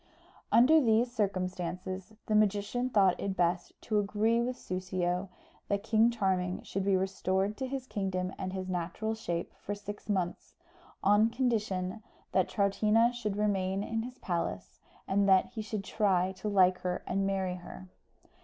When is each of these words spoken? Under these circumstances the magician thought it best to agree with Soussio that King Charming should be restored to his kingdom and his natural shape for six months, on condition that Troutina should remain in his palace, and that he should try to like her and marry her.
Under 0.51 0.81
these 0.81 1.11
circumstances 1.11 2.11
the 2.25 2.33
magician 2.33 2.89
thought 2.89 3.19
it 3.19 3.37
best 3.37 3.79
to 3.83 3.99
agree 3.99 4.41
with 4.41 4.55
Soussio 4.57 5.29
that 5.67 5.83
King 5.83 6.09
Charming 6.09 6.63
should 6.63 6.83
be 6.83 6.97
restored 6.97 7.55
to 7.57 7.67
his 7.67 7.85
kingdom 7.85 8.33
and 8.39 8.51
his 8.51 8.67
natural 8.67 9.13
shape 9.13 9.53
for 9.63 9.75
six 9.75 10.09
months, 10.09 10.55
on 11.03 11.29
condition 11.29 12.01
that 12.31 12.49
Troutina 12.49 13.13
should 13.13 13.37
remain 13.37 13.83
in 13.83 14.01
his 14.01 14.17
palace, 14.17 14.79
and 15.07 15.29
that 15.29 15.51
he 15.51 15.61
should 15.61 15.83
try 15.83 16.31
to 16.31 16.47
like 16.49 16.79
her 16.79 17.03
and 17.05 17.27
marry 17.27 17.57
her. 17.57 17.87